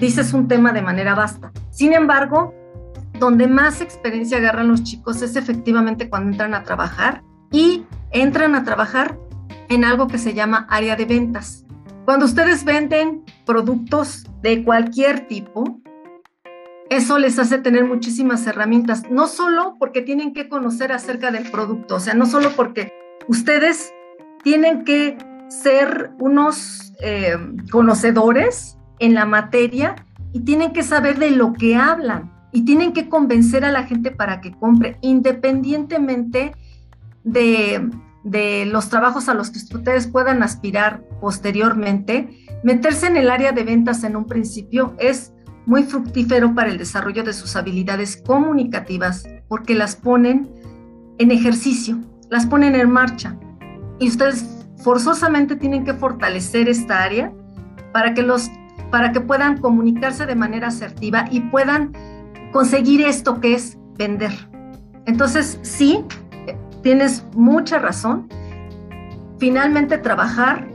dices 0.01 0.33
un 0.33 0.49
tema 0.49 0.73
de 0.73 0.83
manera 0.83 1.15
vasta. 1.15 1.53
Sin 1.71 1.93
embargo, 1.93 2.55
donde 3.19 3.47
más 3.47 3.81
experiencia 3.81 4.39
agarran 4.39 4.69
los 4.69 4.83
chicos 4.83 5.23
es 5.23 5.37
efectivamente 5.37 6.09
cuando 6.09 6.31
entran 6.31 6.55
a 6.55 6.65
trabajar 6.65 7.23
y 7.51 7.85
entran 8.11 8.55
a 8.55 8.65
trabajar 8.65 9.19
en 9.69 9.85
algo 9.85 10.07
que 10.07 10.19
se 10.19 10.35
llama 10.35 10.67
área 10.69 10.97
de 10.97 11.05
ventas. 11.05 11.65
Cuando 12.05 12.27
ustedes 12.27 12.65
venden 12.65 13.25
productos 13.47 14.25
de 14.43 14.65
cualquier 14.65 15.29
tipo, 15.29 15.81
eso 16.96 17.18
les 17.18 17.38
hace 17.38 17.58
tener 17.58 17.84
muchísimas 17.84 18.46
herramientas, 18.46 19.04
no 19.11 19.26
solo 19.26 19.76
porque 19.78 20.02
tienen 20.02 20.34
que 20.34 20.49
conocer 20.49 20.92
acerca 20.92 21.30
del 21.30 21.50
producto, 21.50 21.96
o 21.96 22.00
sea, 22.00 22.14
no 22.14 22.26
solo 22.26 22.50
porque 22.54 22.92
ustedes 23.28 23.92
tienen 24.42 24.84
que 24.84 25.16
ser 25.49 26.11
unos 26.18 26.92
eh, 27.00 27.37
conocedores 27.70 28.78
en 28.99 29.14
la 29.14 29.25
materia 29.25 29.96
y 30.32 30.40
tienen 30.40 30.72
que 30.72 30.82
saber 30.82 31.18
de 31.18 31.30
lo 31.30 31.52
que 31.52 31.76
hablan 31.76 32.30
y 32.52 32.64
tienen 32.64 32.92
que 32.92 33.08
convencer 33.08 33.64
a 33.64 33.72
la 33.72 33.84
gente 33.84 34.11
para 34.11 34.40
que 34.40 34.52
compre, 34.52 34.99
independientemente 35.00 36.54
de, 37.25 37.90
de 38.25 38.66
los 38.66 38.90
trabajos 38.90 39.28
a 39.30 39.34
los 39.34 39.50
que 39.50 39.58
ustedes 39.58 40.06
puedan 40.08 40.42
aspirar 40.42 41.02
posteriormente, 41.20 42.28
meterse 42.62 43.06
en 43.06 43.16
el 43.16 43.30
área 43.30 43.52
de 43.52 43.64
ventas 43.64 44.04
en 44.04 44.16
un 44.16 44.26
principio 44.26 44.94
es 44.99 45.32
muy 45.66 45.85
fructífero 45.85 46.54
para 46.54 46.71
el 46.71 46.78
desarrollo 46.78 47.23
de 47.23 47.33
sus 47.33 47.57
habilidades 47.57 48.16
comunicativas 48.16 49.28
porque 49.49 49.75
las 49.75 49.97
ponen 49.97 50.50
en 51.19 51.31
ejercicio, 51.31 51.99
las 52.31 52.47
ponen 52.47 52.75
en 52.75 52.90
marcha. 52.90 53.37
Y 53.99 54.09
ustedes 54.09 54.66
forzosamente 54.83 55.57
tienen 55.57 55.85
que 55.85 55.95
fortalecer 55.95 56.69
esta 56.69 57.02
área 57.02 57.33
para 57.92 58.14
que 58.14 58.23
los 58.23 58.50
para 58.90 59.11
que 59.11 59.21
puedan 59.23 59.59
comunicarse 59.59 60.26
de 60.26 60.35
manera 60.35 60.69
asertiva 60.69 61.25
y 61.31 61.40
puedan 61.40 61.92
conseguir 62.52 63.00
esto 63.00 63.40
que 63.40 63.54
es 63.54 63.78
vender. 63.97 64.33
Entonces, 65.07 65.59
sí, 65.62 66.04
tienes 66.83 67.25
mucha 67.35 67.78
razón. 67.78 68.28
Finalmente 69.38 69.97
trabajar 69.97 70.69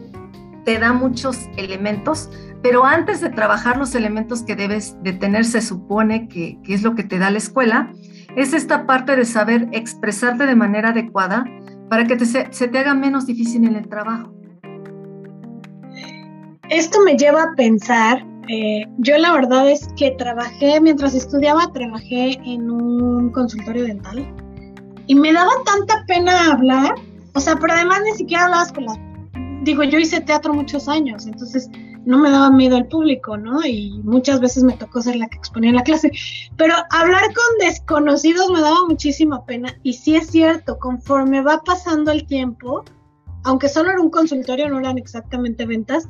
te 0.65 0.79
da 0.79 0.93
muchos 0.93 1.47
elementos, 1.57 2.29
pero 2.67 2.83
antes 2.83 3.21
de 3.21 3.29
trabajar 3.29 3.77
los 3.77 3.95
elementos 3.95 4.43
que 4.43 4.53
debes 4.53 5.01
de 5.01 5.13
tener, 5.13 5.45
se 5.45 5.61
supone 5.61 6.27
que, 6.27 6.59
es 6.67 6.83
lo 6.83 6.95
que 6.95 7.03
te 7.03 7.17
da 7.17 7.31
la 7.31 7.37
escuela, 7.37 7.93
es 8.35 8.51
esta 8.51 8.85
parte 8.85 9.15
de 9.15 9.23
saber 9.23 9.69
expresarte 9.71 10.45
de 10.45 10.53
manera 10.53 10.89
adecuada 10.89 11.45
para 11.89 12.05
que 12.05 12.19
se 12.19 12.67
te 12.67 12.77
haga 12.77 12.93
menos 12.93 13.25
difícil 13.25 13.65
en 13.65 13.77
el 13.77 13.87
trabajo. 13.87 14.33
Esto 16.69 16.99
me 17.05 17.15
lleva 17.15 17.43
a 17.43 17.55
pensar, 17.55 18.25
eh, 18.49 18.85
yo 18.97 19.17
la 19.17 19.31
verdad 19.31 19.71
es 19.71 19.87
que 19.95 20.11
trabajé, 20.17 20.81
mientras 20.81 21.15
estudiaba, 21.15 21.71
trabajé 21.71 22.37
en 22.43 22.69
un 22.69 23.31
consultorio 23.31 23.85
dental 23.85 24.29
y 25.05 25.15
me 25.15 25.31
daba 25.31 25.51
tanta 25.63 26.03
pena 26.05 26.51
hablar, 26.51 26.95
o 27.33 27.39
sea, 27.39 27.55
pero 27.55 27.71
además 27.71 28.01
ni 28.03 28.17
siquiera 28.17 28.43
hablabas 28.43 28.73
con. 28.73 28.87
Digo, 29.63 29.83
yo 29.85 29.99
hice 29.99 30.19
teatro 30.19 30.53
muchos 30.53 30.89
años, 30.89 31.27
entonces 31.27 31.69
no 32.07 32.17
me 32.17 32.31
daba 32.31 32.49
miedo 32.49 32.77
al 32.77 32.87
público, 32.87 33.35
¿no? 33.35 33.65
Y 33.65 33.99
muchas 34.01 34.39
veces 34.39 34.63
me 34.63 34.77
tocó 34.77 35.01
ser 35.01 35.17
la 35.17 35.27
que 35.27 35.37
exponía 35.37 35.71
en 35.71 35.75
la 35.75 35.83
clase. 35.83 36.09
Pero 36.55 36.73
hablar 36.89 37.21
con 37.25 37.57
desconocidos 37.59 38.49
me 38.49 38.61
daba 38.61 38.77
muchísima 38.87 39.45
pena. 39.45 39.77
Y 39.83 39.91
sí 39.91 40.15
es 40.15 40.27
cierto, 40.27 40.79
conforme 40.79 41.41
va 41.41 41.61
pasando 41.65 42.11
el 42.11 42.25
tiempo, 42.25 42.85
aunque 43.43 43.67
solo 43.67 43.91
era 43.91 43.99
un 43.99 44.09
consultorio, 44.09 44.69
no 44.69 44.79
eran 44.79 44.97
exactamente 44.97 45.65
ventas, 45.65 46.07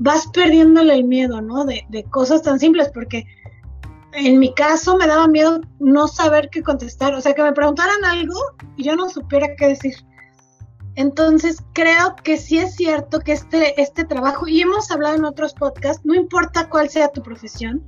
vas 0.00 0.26
perdiéndole 0.34 0.94
el 0.94 1.04
miedo, 1.04 1.40
¿no? 1.40 1.64
De, 1.64 1.86
de 1.90 2.02
cosas 2.02 2.42
tan 2.42 2.58
simples, 2.58 2.90
porque 2.92 3.24
en 4.14 4.40
mi 4.40 4.52
caso 4.52 4.96
me 4.96 5.06
daba 5.06 5.28
miedo 5.28 5.60
no 5.78 6.08
saber 6.08 6.48
qué 6.50 6.64
contestar, 6.64 7.14
o 7.14 7.20
sea, 7.20 7.34
que 7.34 7.42
me 7.44 7.52
preguntaran 7.52 8.04
algo 8.04 8.34
y 8.76 8.82
yo 8.82 8.96
no 8.96 9.08
supiera 9.08 9.54
qué 9.56 9.68
decir. 9.68 9.94
Entonces, 10.96 11.62
creo 11.72 12.16
que 12.16 12.36
sí 12.36 12.58
es 12.58 12.74
cierto 12.74 13.20
que 13.20 13.32
este, 13.32 13.80
este 13.80 14.04
trabajo, 14.04 14.46
y 14.48 14.60
hemos 14.60 14.90
hablado 14.90 15.16
en 15.16 15.24
otros 15.24 15.54
podcasts, 15.54 16.04
no 16.04 16.14
importa 16.14 16.68
cuál 16.68 16.88
sea 16.88 17.08
tu 17.08 17.22
profesión, 17.22 17.82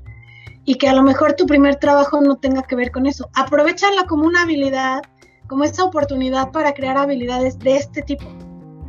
y 0.65 0.77
que 0.77 0.89
a 0.89 0.95
lo 0.95 1.03
mejor 1.03 1.35
tu 1.35 1.47
primer 1.47 1.77
trabajo 1.77 2.21
no 2.21 2.37
tenga 2.37 2.63
que 2.63 2.77
ver 2.77 2.93
con 2.93 3.07
eso. 3.07 3.29
Aprovechala 3.35 4.07
como 4.07 4.27
una 4.27 4.43
habilidad, 4.43 5.03
como 5.49 5.65
esta 5.65 5.85
oportunidad 5.85 6.53
para 6.53 6.73
crear 6.73 6.97
habilidades 6.97 7.59
de 7.59 7.77
este 7.77 8.03
tipo, 8.03 8.25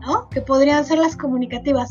¿no? 0.01 0.29
Que 0.29 0.41
podrían 0.41 0.85
ser 0.85 0.99
las 0.99 1.17
comunicativas. 1.17 1.89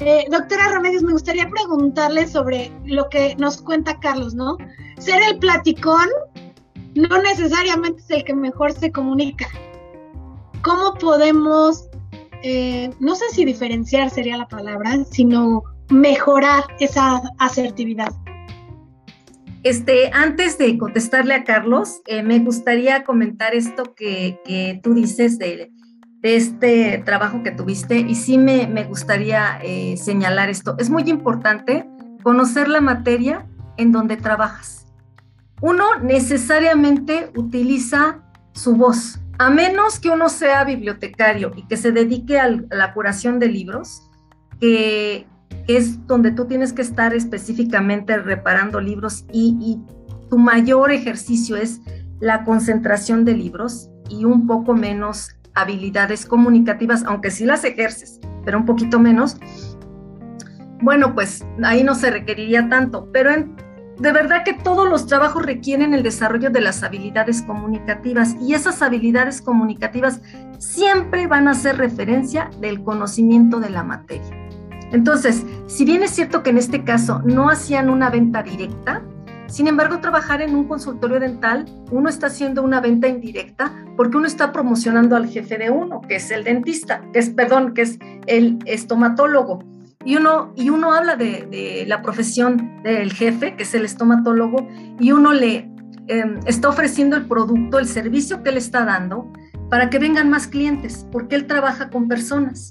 Eh, 0.00 0.26
doctora 0.30 0.68
Remedios, 0.68 1.02
me 1.02 1.12
gustaría 1.12 1.48
preguntarle 1.48 2.26
sobre 2.26 2.70
lo 2.84 3.08
que 3.08 3.34
nos 3.36 3.62
cuenta 3.62 3.98
Carlos, 4.00 4.34
¿no? 4.34 4.58
Ser 4.98 5.22
el 5.22 5.38
platicón 5.38 6.08
no 6.94 7.22
necesariamente 7.22 8.02
es 8.02 8.10
el 8.10 8.24
que 8.24 8.34
mejor 8.34 8.72
se 8.72 8.92
comunica. 8.92 9.46
¿Cómo 10.64 10.94
podemos, 10.94 11.90
eh, 12.42 12.90
no 12.98 13.14
sé 13.14 13.26
si 13.32 13.44
diferenciar 13.44 14.08
sería 14.08 14.38
la 14.38 14.48
palabra, 14.48 15.04
sino 15.10 15.62
mejorar 15.90 16.64
esa 16.80 17.20
asertividad? 17.38 18.12
Este, 19.62 20.10
antes 20.14 20.56
de 20.56 20.78
contestarle 20.78 21.34
a 21.34 21.44
Carlos, 21.44 22.00
eh, 22.06 22.22
me 22.22 22.38
gustaría 22.38 23.04
comentar 23.04 23.54
esto 23.54 23.94
que, 23.94 24.80
tú 24.82 24.94
dices 24.94 25.38
de 25.38 25.70
este 26.22 27.02
trabajo 27.04 27.42
que 27.42 27.50
tuviste 27.50 27.98
y 27.98 28.14
sí 28.14 28.38
me, 28.38 28.84
gustaría 28.84 29.58
eh, 29.62 29.98
señalar 29.98 30.48
esto. 30.48 30.76
Es 30.78 30.88
muy 30.88 31.02
importante 31.10 31.86
conocer 32.22 32.68
la 32.68 32.80
materia 32.80 33.46
en 33.76 33.92
donde 33.92 34.16
trabajas. 34.16 34.86
Uno 35.60 35.84
necesariamente 36.02 37.30
utiliza 37.36 38.22
su 38.52 38.76
voz, 38.76 39.18
a 39.38 39.50
menos 39.50 39.98
que 39.98 40.10
uno 40.10 40.28
sea 40.28 40.64
bibliotecario 40.64 41.52
y 41.56 41.66
que 41.66 41.76
se 41.76 41.92
dedique 41.92 42.38
a 42.38 42.48
la 42.48 42.92
curación 42.94 43.38
de 43.38 43.48
libros, 43.48 44.10
que, 44.60 45.26
es 45.66 46.06
donde 46.06 46.30
tú 46.30 46.44
tienes 46.44 46.72
que 46.72 46.82
estar 46.82 47.14
específicamente 47.14 48.18
reparando 48.18 48.80
libros 48.80 49.24
y, 49.32 49.56
y 49.60 50.28
tu 50.28 50.36
mayor 50.36 50.90
ejercicio 50.90 51.56
es 51.56 51.80
la 52.20 52.44
concentración 52.44 53.24
de 53.24 53.34
libros 53.34 53.88
y 54.10 54.24
un 54.24 54.46
poco 54.46 54.74
menos 54.74 55.30
habilidades 55.54 56.26
comunicativas, 56.26 57.04
aunque 57.04 57.30
sí 57.30 57.44
las 57.46 57.64
ejerces, 57.64 58.20
pero 58.44 58.58
un 58.58 58.66
poquito 58.66 58.98
menos, 58.98 59.38
bueno, 60.82 61.14
pues 61.14 61.46
ahí 61.62 61.82
no 61.82 61.94
se 61.94 62.10
requeriría 62.10 62.68
tanto, 62.68 63.08
pero 63.12 63.30
de 63.98 64.12
verdad 64.12 64.44
que 64.44 64.54
todos 64.54 64.88
los 64.88 65.06
trabajos 65.06 65.44
requieren 65.44 65.94
el 65.94 66.02
desarrollo 66.02 66.50
de 66.50 66.60
las 66.60 66.82
habilidades 66.82 67.42
comunicativas 67.42 68.36
y 68.40 68.54
esas 68.54 68.82
habilidades 68.82 69.40
comunicativas 69.40 70.20
siempre 70.58 71.26
van 71.26 71.48
a 71.48 71.52
hacer 71.52 71.76
referencia 71.76 72.50
del 72.60 72.82
conocimiento 72.82 73.60
de 73.60 73.70
la 73.70 73.84
materia. 73.84 74.36
Entonces, 74.92 75.44
si 75.66 75.84
bien 75.84 76.02
es 76.02 76.10
cierto 76.10 76.42
que 76.42 76.50
en 76.50 76.58
este 76.58 76.84
caso 76.84 77.20
no 77.24 77.50
hacían 77.50 77.88
una 77.90 78.10
venta 78.10 78.42
directa, 78.42 79.02
sin 79.46 79.68
embargo, 79.68 80.00
trabajar 80.00 80.42
en 80.42 80.54
un 80.54 80.64
consultorio 80.66 81.20
dental, 81.20 81.66
uno 81.92 82.08
está 82.08 82.26
haciendo 82.26 82.62
una 82.62 82.80
venta 82.80 83.06
indirecta 83.06 83.72
porque 83.96 84.16
uno 84.16 84.26
está 84.26 84.52
promocionando 84.52 85.14
al 85.14 85.28
jefe 85.28 85.58
de 85.58 85.70
uno, 85.70 86.00
que 86.00 86.16
es 86.16 86.30
el 86.30 86.42
dentista, 86.42 87.02
que 87.12 87.20
es, 87.20 87.30
perdón, 87.30 87.74
que 87.74 87.82
es 87.82 87.98
el 88.26 88.58
estomatólogo. 88.66 89.60
Y 90.04 90.16
uno, 90.16 90.52
y 90.56 90.70
uno 90.70 90.92
habla 90.92 91.16
de, 91.16 91.84
la 91.86 92.02
profesión 92.02 92.82
del 92.82 93.12
jefe, 93.12 93.56
que 93.56 93.62
es 93.62 93.74
el 93.74 93.84
estomatólogo, 93.84 94.68
y 95.00 95.12
uno 95.12 95.32
le 95.32 95.70
em, 96.08 96.40
está 96.46 96.68
ofreciendo 96.68 97.16
el 97.16 97.26
producto, 97.26 97.78
el 97.78 97.86
servicio 97.86 98.42
que 98.42 98.52
le 98.52 98.58
está 98.58 98.84
dando 98.84 99.32
para 99.70 99.88
que 99.90 99.98
vengan 99.98 100.28
más 100.28 100.46
clientes, 100.46 101.06
porque 101.10 101.36
él 101.36 101.46
trabaja 101.46 101.90
con 101.90 102.06
personas. 102.08 102.70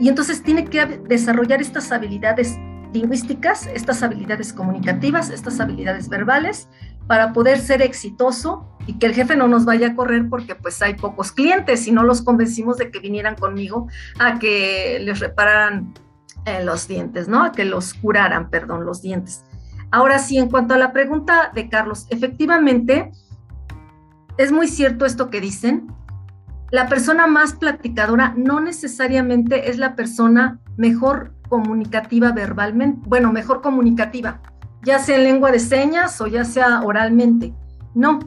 Y 0.00 0.08
entonces 0.08 0.42
tiene 0.42 0.64
que 0.64 0.84
desarrollar 1.08 1.60
estas 1.60 1.90
habilidades 1.92 2.56
lingüísticas, 2.92 3.66
estas 3.66 4.02
habilidades 4.02 4.52
comunicativas, 4.52 5.30
estas 5.30 5.60
habilidades 5.60 6.08
verbales, 6.08 6.68
para 7.06 7.32
poder 7.32 7.58
ser 7.58 7.82
exitoso 7.82 8.68
y 8.86 8.98
que 8.98 9.06
el 9.06 9.14
jefe 9.14 9.36
no 9.36 9.48
nos 9.48 9.64
vaya 9.64 9.88
a 9.88 9.94
correr 9.94 10.28
porque 10.28 10.54
pues 10.54 10.80
hay 10.82 10.94
pocos 10.94 11.32
clientes 11.32 11.86
y 11.86 11.92
no 11.92 12.02
los 12.02 12.22
convencimos 12.22 12.76
de 12.76 12.90
que 12.90 13.00
vinieran 13.00 13.34
conmigo 13.34 13.88
a 14.18 14.38
que 14.38 14.98
les 15.00 15.18
repararan 15.18 15.94
eh, 16.44 16.64
los 16.64 16.88
dientes, 16.88 17.28
¿no? 17.28 17.52
Que 17.52 17.64
los 17.64 17.94
curaran, 17.94 18.50
perdón, 18.50 18.84
los 18.84 19.02
dientes. 19.02 19.44
Ahora 19.90 20.18
sí, 20.18 20.38
en 20.38 20.50
cuanto 20.50 20.74
a 20.74 20.78
la 20.78 20.92
pregunta 20.92 21.50
de 21.54 21.68
Carlos, 21.68 22.06
efectivamente, 22.10 23.10
es 24.36 24.52
muy 24.52 24.68
cierto 24.68 25.06
esto 25.06 25.30
que 25.30 25.40
dicen. 25.40 25.88
La 26.70 26.86
persona 26.88 27.26
más 27.26 27.54
platicadora 27.54 28.34
no 28.36 28.60
necesariamente 28.60 29.70
es 29.70 29.78
la 29.78 29.96
persona 29.96 30.60
mejor 30.76 31.34
comunicativa 31.48 32.32
verbalmente, 32.32 33.00
bueno, 33.08 33.32
mejor 33.32 33.62
comunicativa, 33.62 34.42
ya 34.82 34.98
sea 34.98 35.16
en 35.16 35.24
lengua 35.24 35.50
de 35.50 35.58
señas 35.58 36.20
o 36.20 36.26
ya 36.26 36.44
sea 36.44 36.82
oralmente. 36.82 37.54
No, 37.94 38.18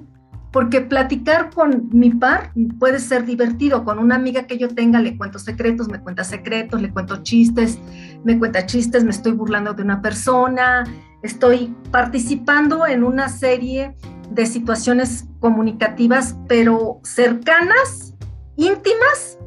porque 0.52 0.82
platicar 0.82 1.50
con 1.50 1.90
mi 1.92 2.10
par 2.10 2.52
puede 2.78 3.00
ser 3.00 3.26
divertido. 3.26 3.86
Con 3.86 4.00
una 4.00 4.16
amiga 4.16 4.44
que 4.44 4.58
yo 4.58 4.68
tenga 4.68 5.00
le 5.00 5.18
cuento 5.18 5.40
secretos, 5.40 5.88
me 5.88 6.02
cuenta 6.02 6.24
secretos, 6.24 6.82
le 6.82 6.92
cuento 6.92 7.24
chistes, 7.24 7.80
me 8.24 8.38
cuenta 8.38 8.66
chistes, 8.66 9.04
me 9.04 9.12
estoy 9.12 9.32
burlando 9.32 9.74
de 9.74 9.84
una 9.84 10.02
persona, 10.02 10.84
estoy 11.24 11.74
participando 11.92 12.86
en 12.86 13.04
una 13.04 13.30
serie 13.30 13.96
de 14.30 14.46
situaciones 14.46 15.26
comunicativas, 15.40 16.38
pero 16.48 17.00
cercanas, 17.04 18.16
íntimas 18.58 19.38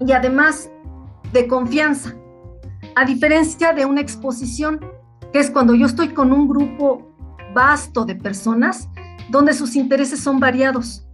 y 0.00 0.12
además 0.12 0.70
de 1.32 1.46
confianza. 1.46 2.14
A 2.94 3.04
diferencia 3.04 3.72
de 3.72 3.84
una 3.86 4.00
exposición, 4.00 4.80
que 5.32 5.38
es 5.38 5.50
cuando 5.50 5.74
yo 5.74 5.86
estoy 5.86 6.08
con 6.08 6.32
un 6.32 6.48
grupo 6.48 7.14
vasto 7.54 8.04
de 8.04 8.14
personas, 8.14 8.88
donde 9.30 9.54
sus 9.54 9.76
intereses 9.76 10.20
son 10.20 10.40
variados, 10.40 11.06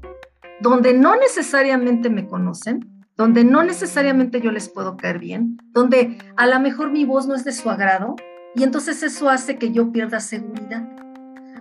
donde 0.61 0.95
no 0.95 1.17
necesariamente 1.17 2.11
me 2.11 2.27
conocen, 2.27 3.05
donde 3.17 3.45
no 3.45 3.63
necesariamente 3.63 4.41
yo 4.41 4.51
les 4.51 4.69
puedo 4.69 4.97
caer 4.97 5.19
bien, 5.19 5.59
donde 5.73 6.19
a 6.37 6.47
lo 6.47 6.59
mejor 6.61 6.91
mi 6.91 7.05
voz 7.05 7.27
no 7.27 7.35
es 7.35 7.45
de 7.45 7.53
su 7.53 7.71
agrado 7.71 8.17
y 8.55 8.63
entonces 8.63 9.03
eso 9.03 9.29
hace 9.29 9.57
que 9.57 9.73
yo 9.73 9.93
pierda 9.93 10.21
seguridad. 10.21 10.89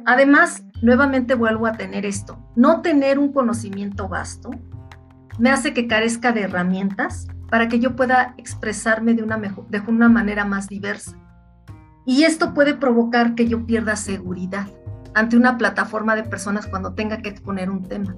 Además, 0.05 0.63
nuevamente 0.81 1.35
vuelvo 1.35 1.67
a 1.67 1.73
tener 1.73 2.05
esto, 2.05 2.39
no 2.55 2.81
tener 2.81 3.19
un 3.19 3.31
conocimiento 3.31 4.07
vasto 4.07 4.51
me 5.39 5.49
hace 5.49 5.73
que 5.73 5.87
carezca 5.87 6.31
de 6.31 6.41
herramientas 6.41 7.27
para 7.49 7.67
que 7.67 7.79
yo 7.79 7.95
pueda 7.95 8.35
expresarme 8.37 9.13
de 9.13 9.23
una, 9.23 9.37
mejor, 9.37 9.67
de 9.69 9.79
una 9.87 10.09
manera 10.09 10.45
más 10.45 10.67
diversa. 10.67 11.17
Y 12.05 12.23
esto 12.23 12.53
puede 12.53 12.73
provocar 12.73 13.35
que 13.35 13.47
yo 13.47 13.65
pierda 13.65 13.95
seguridad 13.95 14.67
ante 15.13 15.37
una 15.37 15.57
plataforma 15.57 16.15
de 16.15 16.23
personas 16.23 16.67
cuando 16.67 16.93
tenga 16.93 17.17
que 17.17 17.29
exponer 17.29 17.69
un 17.69 17.83
tema. 17.83 18.15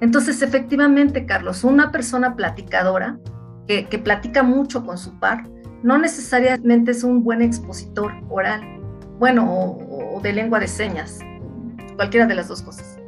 Entonces, 0.00 0.42
efectivamente, 0.42 1.24
Carlos, 1.24 1.64
una 1.64 1.90
persona 1.90 2.36
platicadora 2.36 3.18
que, 3.66 3.84
platica 4.02 4.42
mucho 4.42 4.84
con 4.84 4.98
su 4.98 5.18
par, 5.18 5.48
no 5.82 5.98
necesariamente 5.98 6.92
es 6.92 7.02
un 7.02 7.24
buen 7.24 7.42
expositor 7.42 8.12
oral, 8.28 8.62
bueno, 9.18 9.50
o 9.50 10.20
de 10.22 10.32
lengua 10.32 10.60
de 10.60 10.68
señas, 10.68 11.18
cualquiera 11.96 12.26
de 12.26 12.34
las 12.34 12.48
dos 12.48 12.62
cosas. 12.62 12.98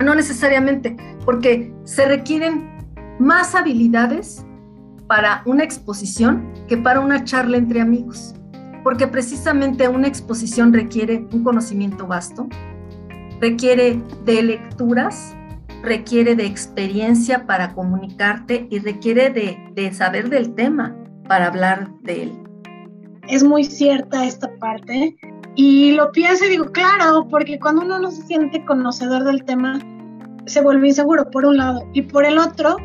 No 0.00 0.14
necesariamente, 0.14 0.96
porque 1.24 1.74
se 1.84 2.06
requieren 2.06 2.78
más 3.18 3.54
habilidades 3.54 4.44
para 5.08 5.42
una 5.44 5.64
exposición 5.64 6.52
que 6.68 6.76
para 6.76 7.00
una 7.00 7.24
charla 7.24 7.56
entre 7.56 7.80
amigos 7.80 8.37
porque 8.82 9.06
precisamente 9.06 9.88
una 9.88 10.08
exposición 10.08 10.72
requiere 10.72 11.26
un 11.32 11.44
conocimiento 11.44 12.06
vasto, 12.06 12.48
requiere 13.40 14.02
de 14.24 14.42
lecturas, 14.42 15.36
requiere 15.82 16.34
de 16.34 16.46
experiencia 16.46 17.46
para 17.46 17.74
comunicarte 17.74 18.66
y 18.70 18.78
requiere 18.78 19.30
de, 19.30 19.92
saber 19.92 20.28
del 20.28 20.54
tema 20.54 20.96
para 21.28 21.46
hablar 21.46 21.90
de 22.02 22.24
él. 22.24 22.32
Es 23.28 23.44
muy 23.44 23.64
cierta 23.64 24.24
esta 24.24 24.48
parte 24.58 25.16
y 25.54 25.92
lo 25.92 26.10
pienso 26.12 26.46
y 26.46 26.50
digo, 26.50 26.66
claro, 26.72 27.26
porque 27.28 27.58
cuando 27.58 27.82
uno 27.82 27.98
no 27.98 28.10
se 28.10 28.22
siente 28.22 28.64
conocedor 28.64 29.24
del 29.24 29.44
tema, 29.44 29.78
se 30.46 30.62
vuelve 30.62 30.88
inseguro 30.88 31.30
por 31.30 31.44
un 31.44 31.58
lado 31.58 31.82
y 31.92 32.02
por 32.02 32.24
el 32.24 32.38
otro, 32.38 32.76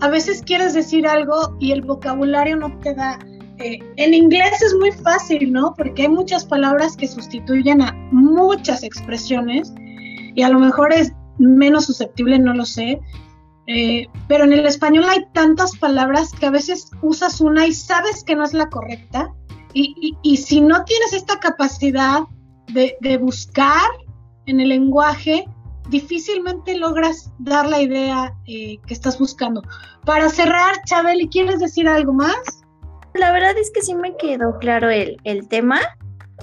a 0.00 0.08
veces 0.08 0.42
quieres 0.42 0.74
decir 0.74 1.06
algo 1.06 1.56
y 1.60 1.72
el 1.72 1.82
vocabulario 1.82 2.56
no 2.56 2.76
te 2.80 2.94
da 2.94 3.18
eh, 3.58 3.78
en 3.96 4.14
inglés 4.14 4.60
es 4.62 4.74
muy 4.74 4.90
fácil, 4.90 5.52
¿no? 5.52 5.74
Porque 5.76 6.02
hay 6.02 6.08
muchas 6.08 6.44
palabras 6.44 6.96
que 6.96 7.06
sustituyen 7.06 7.82
a 7.82 7.92
muchas 8.10 8.82
expresiones 8.82 9.72
y 10.34 10.42
a 10.42 10.48
lo 10.48 10.58
mejor 10.58 10.92
es 10.92 11.12
menos 11.38 11.86
susceptible, 11.86 12.38
no 12.38 12.54
lo 12.54 12.64
sé. 12.64 13.00
Eh, 13.66 14.06
pero 14.28 14.44
en 14.44 14.52
el 14.52 14.66
español 14.66 15.04
hay 15.08 15.24
tantas 15.32 15.76
palabras 15.78 16.32
que 16.32 16.46
a 16.46 16.50
veces 16.50 16.90
usas 17.00 17.40
una 17.40 17.66
y 17.66 17.72
sabes 17.72 18.24
que 18.24 18.34
no 18.34 18.44
es 18.44 18.52
la 18.52 18.68
correcta. 18.68 19.32
Y, 19.76 20.36
si 20.36 20.60
no 20.60 20.84
tienes 20.84 21.12
esta 21.12 21.40
capacidad 21.40 22.20
de, 22.72 23.18
buscar 23.18 23.90
en 24.46 24.60
el 24.60 24.68
lenguaje, 24.68 25.46
difícilmente 25.88 26.76
logras 26.76 27.32
dar 27.40 27.68
la 27.68 27.82
idea 27.82 28.32
eh, 28.46 28.78
que 28.86 28.94
estás 28.94 29.18
buscando. 29.18 29.62
Para 30.04 30.28
cerrar, 30.28 30.76
Chabeli, 30.86 31.28
¿quieres 31.28 31.58
decir 31.58 31.88
algo 31.88 32.12
más? 32.12 32.63
La 33.14 33.32
verdad 33.32 33.56
es 33.56 33.70
que 33.70 33.82
sí 33.82 33.94
me 33.94 34.16
quedó 34.16 34.58
claro 34.58 34.90
el, 34.90 35.18
el 35.24 35.48
tema 35.48 35.80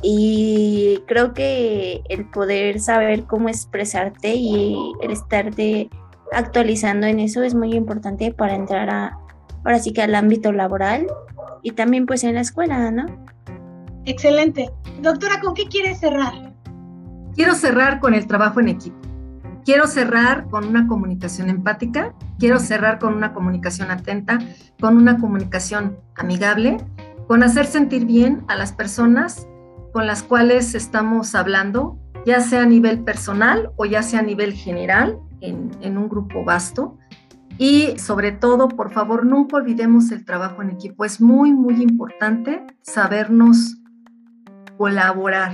y 0.01 1.03
creo 1.07 1.34
que 1.34 2.01
el 2.10 2.29
poder 2.29 2.79
saber 2.79 3.25
cómo 3.25 3.49
expresarte 3.49 4.34
y 4.36 4.75
el 5.01 5.12
estarte 5.12 5.89
actualizando 6.31 7.07
en 7.07 7.19
eso 7.19 7.43
es 7.43 7.53
muy 7.53 7.73
importante 7.73 8.34
para 8.34 8.55
entrar 8.55 8.89
a, 8.89 9.19
ahora 9.63 9.79
sí 9.79 9.93
que 9.93 10.01
al 10.01 10.15
ámbito 10.15 10.51
laboral 10.51 11.07
y 11.62 11.71
también 11.71 12.05
pues 12.05 12.23
en 12.23 12.36
la 12.36 12.41
escuela, 12.41 12.89
¿no? 12.89 13.05
Excelente. 14.05 14.69
Doctora, 15.01 15.39
¿con 15.41 15.53
qué 15.53 15.65
quieres 15.65 15.99
cerrar? 15.99 16.34
Quiero 17.36 17.53
cerrar 17.53 17.99
con 17.99 18.13
el 18.13 18.25
trabajo 18.25 18.60
en 18.60 18.69
equipo. 18.69 18.97
Quiero 19.63 19.88
cerrar 19.88 20.47
con 20.50 20.65
una 20.65 20.88
comunicación 20.88 21.50
empática, 21.50 22.13
quiero 22.39 22.60
cerrar 22.60 23.00
con 23.00 23.13
una 23.13 23.34
comunicación 23.34 23.91
atenta, 23.91 24.39
con 24.80 24.97
una 24.97 25.19
comunicación 25.19 25.97
amigable, 26.15 26.78
con 27.28 27.43
hacer 27.43 27.65
sentir 27.65 28.06
bien 28.06 28.43
a 28.47 28.56
las 28.56 28.74
personas 28.74 29.47
con 29.93 30.08
las 30.08 30.24
cuales 30.24 30.74
estamos 30.74 31.36
hablando, 31.36 32.00
ya 32.26 32.39
sea 32.41 32.63
a 32.63 32.65
nivel 32.65 33.04
personal 33.04 33.71
o 33.76 33.86
ya 33.86 34.02
sea 34.04 34.19
a 34.19 34.24
nivel 34.24 34.54
general, 34.54 35.19
en, 35.41 35.97
un 35.97 36.10
grupo 36.10 36.43
vasto. 36.43 36.97
Y 37.58 37.97
sobre 38.00 38.32
todo, 38.32 38.67
por 38.67 38.91
favor, 38.91 39.26
nunca 39.26 39.58
olvidemos 39.58 40.12
el 40.12 40.26
trabajo 40.26 40.62
en 40.62 40.71
equipo. 40.71 41.06
Es 41.06 41.19
muy, 41.19 41.52
muy 41.52 41.82
importante 41.82 42.65
sabernos 42.82 43.78
colaborar 44.78 45.54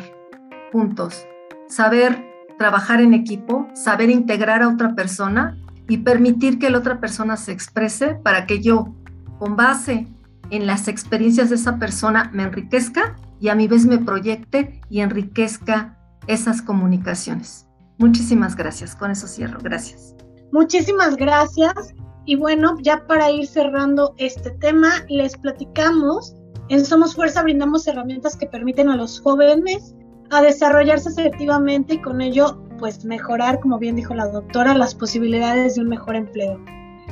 juntos, 0.72 1.26
saber 1.68 2.27
trabajar 2.58 3.02
en 3.02 3.14
equipo, 3.14 3.68
saber 3.74 4.10
integrar 4.10 4.62
a 4.62 4.70
otra 4.70 4.96
persona 4.96 5.58
y 5.88 6.00
permitir 6.00 6.60
que 6.60 6.70
la 6.70 6.80
otra 6.80 7.00
persona 7.00 7.38
se 7.38 7.52
exprese 7.52 8.16
para 8.16 8.46
que 8.46 8.62
yo, 8.62 8.94
con 9.40 9.56
base 9.56 10.08
en 10.50 10.66
las 10.66 10.88
experiencias 10.88 11.50
de 11.50 11.56
esa 11.56 11.78
persona, 11.78 12.30
me 12.34 12.44
enriquezca 12.44 13.16
y 13.40 13.50
a 13.50 13.56
mi 13.56 13.68
vez 13.68 13.86
me 13.86 14.00
proyecte 14.00 14.82
y 14.90 15.02
enriquezca 15.02 15.98
esas 16.28 16.62
comunicaciones. 16.62 17.68
Muchísimas 17.98 18.56
gracias. 18.56 18.96
Con 18.96 19.12
eso 19.12 19.28
cierro. 19.28 19.60
Gracias. 19.62 20.16
Muchísimas 20.52 21.16
gracias. 21.16 21.94
Y 22.26 22.36
bueno, 22.36 22.76
ya 22.82 23.06
para 23.08 23.32
ir 23.32 23.48
cerrando 23.48 24.14
este 24.18 24.52
tema, 24.52 24.90
les 25.10 25.38
platicamos. 25.38 26.36
En 26.70 26.84
Somos 26.86 27.16
Fuerza 27.16 27.44
brindamos 27.44 27.88
herramientas 27.88 28.36
que 28.36 28.48
permiten 28.48 28.90
a 28.90 28.98
los 28.98 29.22
jóvenes 29.22 29.96
a 30.30 30.42
desarrollarse 30.42 31.10
asertivamente 31.10 31.96
y 31.96 32.02
con 32.02 32.22
ello 32.22 32.58
pues 32.80 33.04
mejorar, 33.06 33.60
como 33.60 33.80
bien 33.80 33.96
dijo 33.96 34.14
la 34.14 34.28
doctora, 34.28 34.74
las 34.74 34.94
posibilidades 34.94 35.76
de 35.76 35.82
un 35.82 35.90
mejor 35.90 36.16
empleo. 36.16 36.60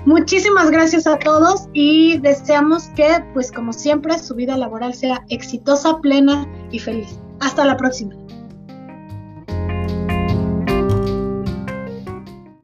Muchísimas 0.05 0.69
gracias 0.69 1.07
a 1.07 1.17
todos 1.17 1.67
y 1.73 2.19
deseamos 2.19 2.89
que 2.89 3.23
pues 3.33 3.51
como 3.51 3.73
siempre 3.73 4.19
su 4.19 4.35
vida 4.35 4.55
laboral 4.55 4.93
sea 4.93 5.25
exitosa, 5.29 5.99
plena 5.99 6.47
y 6.71 6.79
feliz. 6.79 7.19
Hasta 7.39 7.65
la 7.65 7.75
próxima. 7.75 8.15